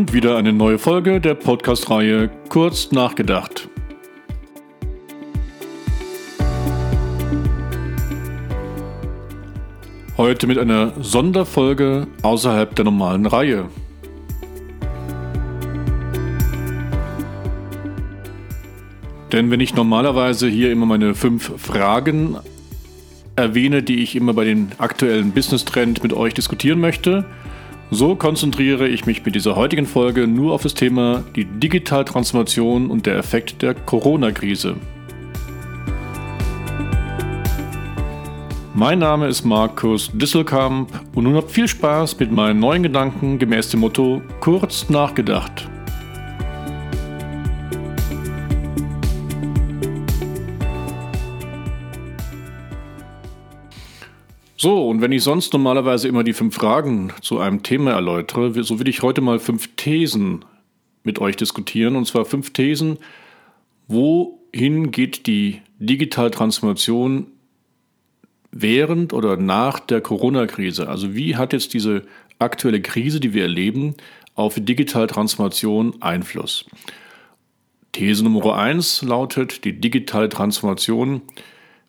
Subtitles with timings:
[0.00, 3.68] Und wieder eine neue Folge der Podcast-Reihe Kurz nachgedacht.
[10.16, 13.68] Heute mit einer Sonderfolge außerhalb der normalen Reihe.
[19.32, 22.38] Denn wenn ich normalerweise hier immer meine fünf Fragen
[23.36, 27.26] erwähne, die ich immer bei den aktuellen Business-Trend mit euch diskutieren möchte,
[27.90, 33.06] so konzentriere ich mich mit dieser heutigen Folge nur auf das Thema die Digitaltransformation und
[33.06, 34.76] der Effekt der Corona-Krise.
[38.74, 43.68] Mein Name ist Markus Disselkamp und nun habt viel Spaß mit meinen neuen Gedanken gemäß
[43.70, 45.68] dem Motto kurz nachgedacht.
[54.62, 58.78] So, und wenn ich sonst normalerweise immer die fünf Fragen zu einem Thema erläutere, so
[58.78, 60.44] will ich heute mal fünf Thesen
[61.02, 61.96] mit euch diskutieren.
[61.96, 62.98] Und zwar fünf Thesen,
[63.88, 67.28] wohin geht die Digitaltransformation
[68.52, 70.90] während oder nach der Corona-Krise?
[70.90, 72.02] Also wie hat jetzt diese
[72.38, 73.94] aktuelle Krise, die wir erleben,
[74.34, 76.66] auf die Digitaltransformation Einfluss?
[77.92, 81.22] These Nummer eins lautet, die digitale Transformation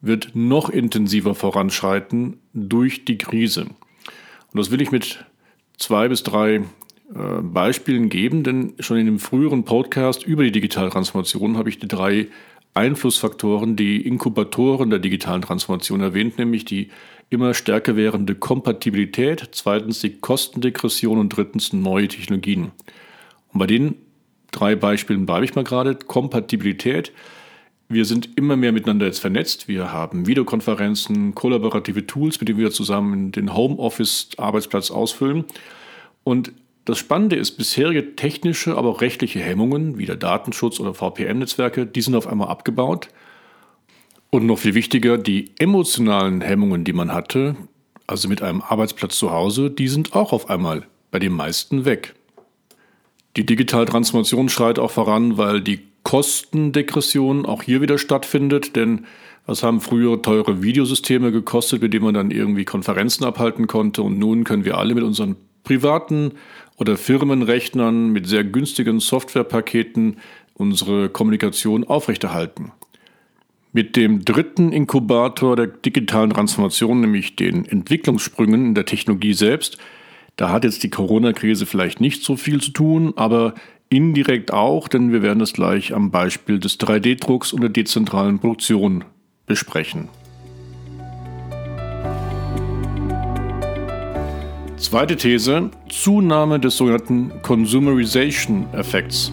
[0.00, 3.62] wird noch intensiver voranschreiten durch die Krise.
[3.62, 5.24] Und das will ich mit
[5.78, 6.56] zwei bis drei
[7.14, 11.78] äh, Beispielen geben, denn schon in dem früheren Podcast über die digitale Transformation habe ich
[11.78, 12.28] die drei
[12.74, 16.90] Einflussfaktoren, die Inkubatoren der digitalen Transformation erwähnt, nämlich die
[17.30, 22.72] immer stärker werdende Kompatibilität, zweitens die Kostendegression und drittens neue Technologien.
[23.52, 23.96] Und bei den
[24.50, 25.94] drei Beispielen bleibe ich mal gerade.
[25.94, 27.12] Kompatibilität
[27.88, 29.68] wir sind immer mehr miteinander jetzt vernetzt.
[29.68, 35.44] Wir haben Videokonferenzen, kollaborative Tools, mit denen wir zusammen den Homeoffice-Arbeitsplatz ausfüllen.
[36.24, 36.52] Und
[36.84, 42.00] das Spannende ist, bisherige technische, aber auch rechtliche Hemmungen, wie der Datenschutz oder VPN-Netzwerke, die
[42.00, 43.08] sind auf einmal abgebaut.
[44.30, 47.56] Und noch viel wichtiger, die emotionalen Hemmungen, die man hatte,
[48.08, 52.14] also mit einem Arbeitsplatz zu Hause, die sind auch auf einmal bei den meisten weg.
[53.36, 59.06] Die digitale Transformation schreit auch voran, weil die Kostendegression auch hier wieder stattfindet, denn
[59.44, 64.16] was haben früher teure Videosysteme gekostet, mit denen man dann irgendwie Konferenzen abhalten konnte und
[64.16, 65.34] nun können wir alle mit unseren
[65.64, 66.34] privaten
[66.76, 70.18] oder Firmenrechnern mit sehr günstigen Softwarepaketen
[70.54, 72.70] unsere Kommunikation aufrechterhalten.
[73.72, 79.76] Mit dem dritten Inkubator der digitalen Transformation, nämlich den Entwicklungssprüngen in der Technologie selbst,
[80.36, 83.54] da hat jetzt die Corona-Krise vielleicht nicht so viel zu tun, aber
[83.88, 89.04] Indirekt auch, denn wir werden das gleich am Beispiel des 3D-Drucks und der dezentralen Produktion
[89.46, 90.08] besprechen.
[94.76, 99.32] Zweite These, Zunahme des sogenannten Consumerization-Effekts.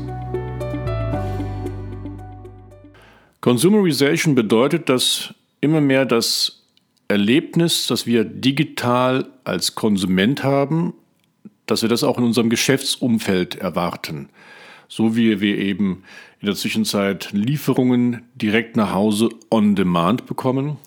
[3.41, 6.63] Consumerization bedeutet, dass immer mehr das
[7.07, 10.93] Erlebnis, das wir digital als Konsument haben,
[11.65, 14.29] dass wir das auch in unserem Geschäftsumfeld erwarten.
[14.87, 16.03] So wie wir eben
[16.39, 20.77] in der Zwischenzeit Lieferungen direkt nach Hause on demand bekommen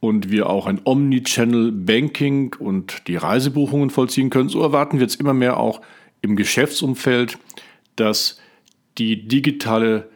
[0.00, 5.20] und wir auch ein Omnichannel Banking und die Reisebuchungen vollziehen können, so erwarten wir jetzt
[5.20, 5.80] immer mehr auch
[6.22, 7.38] im Geschäftsumfeld,
[7.96, 8.40] dass
[8.98, 10.08] die digitale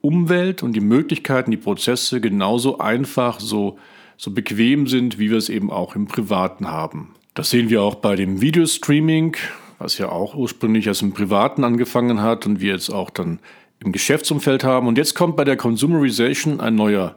[0.00, 3.78] Umwelt und die Möglichkeiten, die Prozesse genauso einfach, so,
[4.16, 7.14] so bequem sind, wie wir es eben auch im Privaten haben.
[7.34, 9.36] Das sehen wir auch bei dem Videostreaming,
[9.78, 13.38] was ja auch ursprünglich als im Privaten angefangen hat und wir jetzt auch dann
[13.80, 14.88] im Geschäftsumfeld haben.
[14.88, 17.16] Und jetzt kommt bei der Consumerization ein neuer,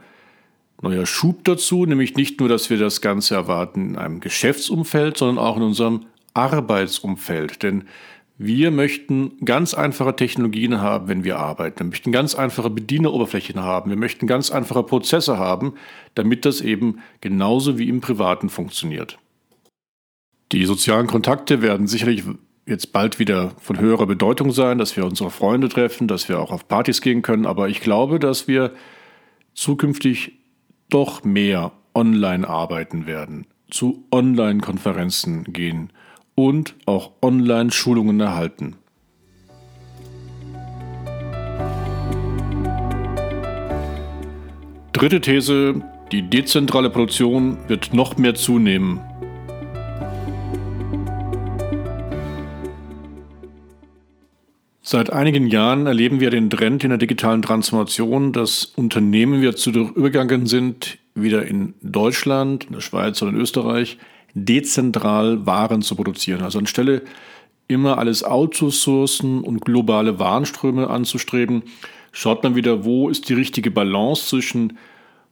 [0.81, 5.43] neuer Schub dazu, nämlich nicht nur, dass wir das Ganze erwarten in einem Geschäftsumfeld, sondern
[5.43, 7.63] auch in unserem Arbeitsumfeld.
[7.63, 7.85] Denn
[8.37, 11.79] wir möchten ganz einfache Technologien haben, wenn wir arbeiten.
[11.79, 13.89] Wir möchten ganz einfache Bedieneroberflächen haben.
[13.89, 15.73] Wir möchten ganz einfache Prozesse haben,
[16.15, 19.19] damit das eben genauso wie im Privaten funktioniert.
[20.51, 22.23] Die sozialen Kontakte werden sicherlich
[22.71, 26.51] jetzt bald wieder von höherer Bedeutung sein, dass wir unsere Freunde treffen, dass wir auch
[26.51, 27.45] auf Partys gehen können.
[27.45, 28.71] Aber ich glaube, dass wir
[29.53, 30.39] zukünftig
[30.89, 35.91] doch mehr online arbeiten werden, zu Online-Konferenzen gehen
[36.33, 38.77] und auch Online-Schulungen erhalten.
[44.93, 45.81] Dritte These,
[46.11, 49.01] die dezentrale Produktion wird noch mehr zunehmen.
[54.91, 59.69] Seit einigen Jahren erleben wir den Trend in der digitalen Transformation, dass Unternehmen wieder zu
[59.69, 63.97] übergegangen sind, wieder in Deutschland, in der Schweiz oder in Österreich
[64.33, 66.41] dezentral Waren zu produzieren.
[66.41, 67.03] Also anstelle
[67.69, 71.63] immer alles outzusourcen und globale Warenströme anzustreben,
[72.11, 74.77] schaut man wieder, wo ist die richtige Balance zwischen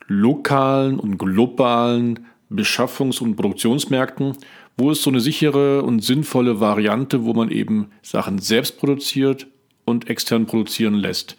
[0.06, 2.20] lokalen und globalen
[2.50, 4.38] Beschaffungs- und Produktionsmärkten,
[4.80, 9.46] wo ist so eine sichere und sinnvolle Variante, wo man eben Sachen selbst produziert
[9.84, 11.36] und extern produzieren lässt.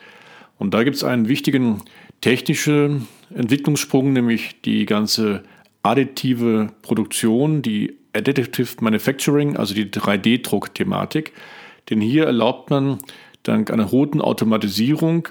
[0.59, 1.81] Und da gibt es einen wichtigen
[2.21, 5.43] technischen Entwicklungssprung, nämlich die ganze
[5.81, 11.33] additive Produktion, die Additive Manufacturing, also die 3D-Druck-Thematik.
[11.89, 12.99] Denn hier erlaubt man
[13.41, 15.27] dank einer hohen Automatisierung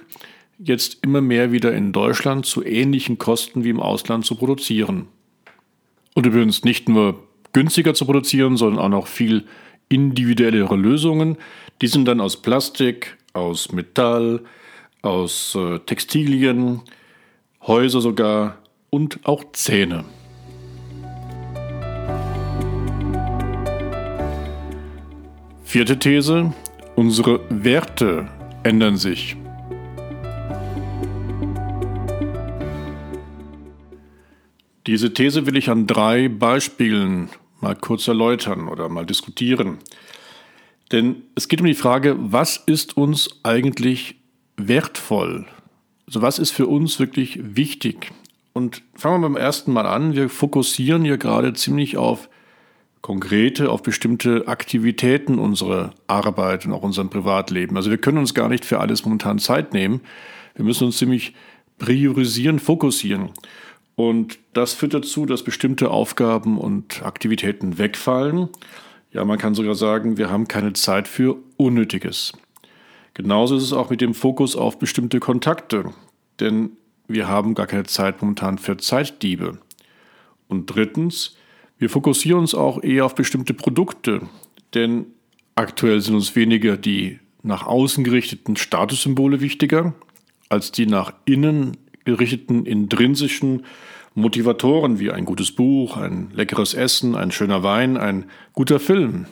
[0.59, 5.07] jetzt immer mehr wieder in Deutschland zu ähnlichen Kosten wie im Ausland zu produzieren.
[6.15, 9.45] Und übrigens nicht nur günstiger zu produzieren, sondern auch noch viel
[9.89, 11.37] individuellere Lösungen.
[11.83, 14.41] Die sind dann aus Plastik, aus Metall,
[15.03, 16.83] aus äh, Textilien,
[17.67, 18.59] Häuser sogar
[18.91, 20.05] und auch Zähne.
[25.65, 26.53] Vierte These,
[26.97, 28.29] unsere Werte
[28.65, 29.37] ändern sich.
[34.87, 37.29] Diese These will ich an drei Beispielen
[37.61, 39.79] mal kurz erläutern oder mal diskutieren.
[40.93, 44.17] Denn es geht um die Frage, was ist uns eigentlich
[44.57, 45.47] wertvoll?
[46.07, 48.13] Also was ist für uns wirklich wichtig?
[48.53, 50.15] Und fangen wir beim ersten Mal an.
[50.15, 52.29] Wir fokussieren hier gerade ziemlich auf
[53.01, 57.77] konkrete, auf bestimmte Aktivitäten unserer Arbeit und auch unserem Privatleben.
[57.77, 60.01] Also wir können uns gar nicht für alles momentan Zeit nehmen.
[60.55, 61.35] Wir müssen uns ziemlich
[61.79, 63.31] priorisieren, fokussieren.
[63.97, 68.49] Und das führt dazu, dass bestimmte Aufgaben und Aktivitäten wegfallen.
[69.13, 72.33] Ja, man kann sogar sagen, wir haben keine Zeit für Unnötiges.
[73.15, 75.93] Genauso ist es auch mit dem Fokus auf bestimmte Kontakte,
[76.39, 76.71] denn
[77.09, 79.59] wir haben gar keine Zeit momentan für Zeitdiebe.
[80.49, 81.37] Und drittens,
[81.79, 84.23] wir fokussieren uns auch eher auf bestimmte Produkte,
[84.75, 85.07] denn
[85.57, 89.95] aktuell sind uns weniger die nach außen gerichteten Statussymbole wichtiger
[90.51, 93.65] als die nach innen gerichteten intrinsischen
[94.15, 99.27] Motivatoren wie ein gutes Buch, ein leckeres Essen, ein schöner Wein, ein guter Film.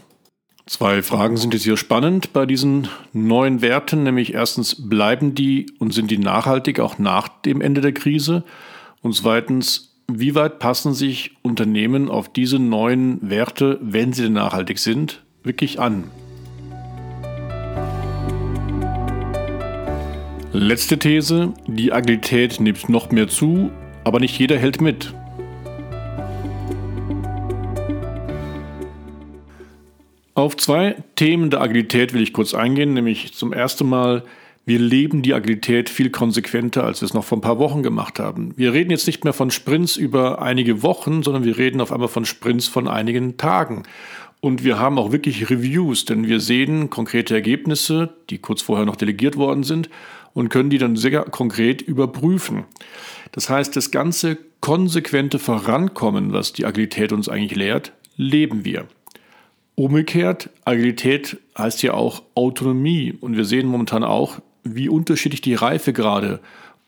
[0.67, 5.95] Zwei Fragen sind jetzt hier spannend bei diesen neuen Werten, nämlich erstens, bleiben die und
[5.95, 8.45] sind die nachhaltig auch nach dem Ende der Krise?
[9.01, 14.79] Und zweitens, wie weit passen sich Unternehmen auf diese neuen Werte, wenn sie denn nachhaltig
[14.79, 16.05] sind, wirklich an?
[20.61, 23.71] Letzte These, die Agilität nimmt noch mehr zu,
[24.03, 25.15] aber nicht jeder hält mit.
[30.35, 34.25] Auf zwei Themen der Agilität will ich kurz eingehen, nämlich zum ersten Mal,
[34.67, 38.19] wir leben die Agilität viel konsequenter, als wir es noch vor ein paar Wochen gemacht
[38.19, 38.53] haben.
[38.57, 42.09] Wir reden jetzt nicht mehr von Sprints über einige Wochen, sondern wir reden auf einmal
[42.09, 43.85] von Sprints von einigen Tagen.
[44.41, 48.97] Und wir haben auch wirklich Reviews, denn wir sehen konkrete Ergebnisse, die kurz vorher noch
[48.97, 49.89] delegiert worden sind
[50.35, 52.65] und können die dann sehr konkret überprüfen.
[53.33, 58.87] Das heißt, das ganze konsequente Vorankommen, was die Agilität uns eigentlich lehrt, leben wir.
[59.75, 66.41] Umgekehrt, Agilität heißt ja auch Autonomie und wir sehen momentan auch, wie unterschiedlich die Reifegrade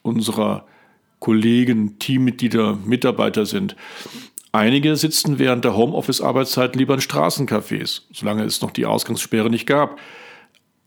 [0.03, 0.67] unserer
[1.21, 3.77] Kollegen, Teammitglieder, Mitarbeiter sind.
[4.53, 10.01] Einige sitzen während der Homeoffice-Arbeitszeit lieber in Straßencafés, solange es noch die Ausgangssperre nicht gab.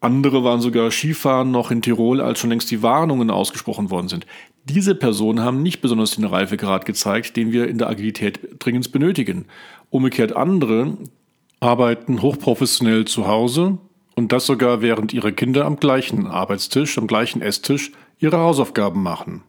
[0.04, 4.26] Andere waren sogar Skifahren noch in Tirol, als schon längst die Warnungen ausgesprochen worden sind.
[4.66, 9.46] Diese Personen haben nicht besonders den Reifegrad gezeigt, den wir in der Agilität dringend benötigen.
[9.90, 10.98] Umgekehrt andere
[11.62, 13.78] arbeiten hochprofessionell zu Hause
[14.16, 19.44] und das sogar während ihre Kinder am gleichen Arbeitstisch, am gleichen Esstisch ihre Hausaufgaben machen.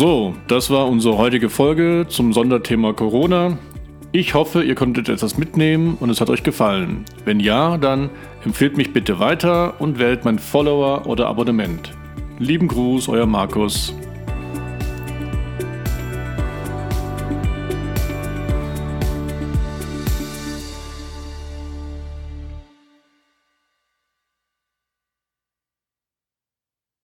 [0.00, 3.58] So, das war unsere heutige Folge zum Sonderthema Corona.
[4.12, 7.04] Ich hoffe, ihr konntet etwas mitnehmen und es hat euch gefallen.
[7.26, 8.08] Wenn ja, dann
[8.42, 11.92] empfehlt mich bitte weiter und wählt mein Follower oder Abonnement.
[12.38, 13.92] Lieben Gruß, euer Markus.